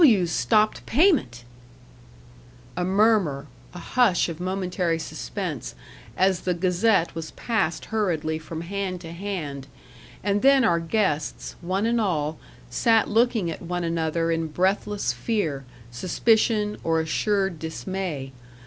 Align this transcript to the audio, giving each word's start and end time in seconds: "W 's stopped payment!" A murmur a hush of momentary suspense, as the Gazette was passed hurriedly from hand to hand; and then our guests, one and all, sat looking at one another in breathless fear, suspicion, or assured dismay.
"W 0.01 0.25
's 0.25 0.31
stopped 0.31 0.83
payment!" 0.87 1.43
A 2.75 2.83
murmur 2.83 3.45
a 3.75 3.77
hush 3.77 4.29
of 4.29 4.39
momentary 4.39 4.97
suspense, 4.97 5.75
as 6.17 6.39
the 6.41 6.55
Gazette 6.55 7.13
was 7.13 7.29
passed 7.29 7.85
hurriedly 7.93 8.39
from 8.39 8.61
hand 8.61 8.99
to 9.01 9.11
hand; 9.11 9.67
and 10.23 10.41
then 10.41 10.63
our 10.65 10.79
guests, 10.79 11.55
one 11.61 11.85
and 11.85 12.01
all, 12.01 12.39
sat 12.67 13.09
looking 13.09 13.51
at 13.51 13.61
one 13.61 13.83
another 13.83 14.31
in 14.31 14.47
breathless 14.47 15.13
fear, 15.13 15.65
suspicion, 15.91 16.79
or 16.83 16.99
assured 16.99 17.59
dismay. 17.59 18.31